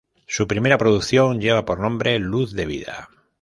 Su 0.25 0.47
primera 0.47 0.79
producción 0.79 1.39
lleva 1.39 1.63
por 1.63 1.79
nombre 1.79 2.17
Luz 2.17 2.53
de 2.53 2.65
Vida. 2.65 3.09